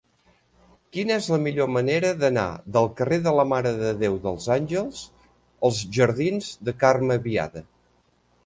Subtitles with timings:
[0.95, 2.45] Quina és la millor manera d'anar
[2.77, 5.05] del carrer de la Mare de Déu dels Àngels
[5.71, 7.65] als jardins de Carme Biada?